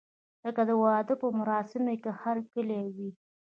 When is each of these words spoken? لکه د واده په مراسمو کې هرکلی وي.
لکه 0.45 0.61
د 0.69 0.71
واده 0.81 1.13
په 1.21 1.27
مراسمو 1.39 1.93
کې 2.03 2.11
هرکلی 2.21 2.79
وي. 2.95 3.09